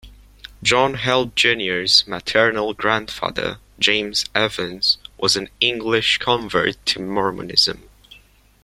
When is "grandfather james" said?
2.73-4.25